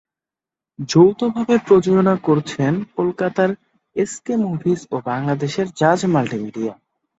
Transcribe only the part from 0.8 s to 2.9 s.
যৌথভাবে প্রযোজনা করেছেন